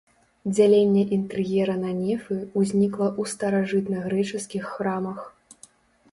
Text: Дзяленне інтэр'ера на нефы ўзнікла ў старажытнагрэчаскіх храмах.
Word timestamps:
Дзяленне 0.51 1.01
інтэр'ера 1.17 1.75
на 1.81 1.91
нефы 1.97 2.37
ўзнікла 2.61 3.05
ў 3.09 3.33
старажытнагрэчаскіх 3.33 4.63
храмах. 4.79 5.19